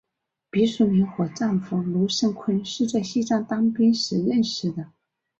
[0.49, 4.89] 毕淑敏和丈夫芦书坤是在西藏当兵时认识的。